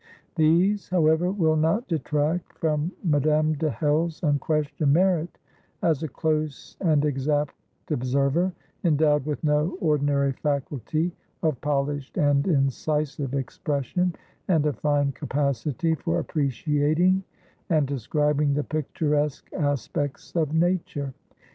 [0.33, 5.37] These, however, will not detract from Madame de Hell's unquestioned merit
[5.83, 7.53] as a close and exact
[7.91, 8.51] observer,
[8.83, 11.11] endowed with no ordinary faculty
[11.43, 14.15] of polished and incisive expression,
[14.47, 17.23] and a fine capacity for appreciating
[17.69, 21.13] and describing the picturesque aspects of nature.